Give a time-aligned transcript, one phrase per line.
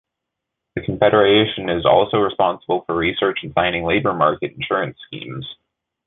[0.73, 5.45] The Confederation is also responsible for research and signing labour market insurance schemes.